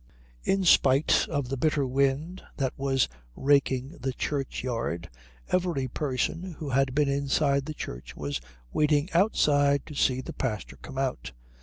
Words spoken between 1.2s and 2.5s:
of the bitter wind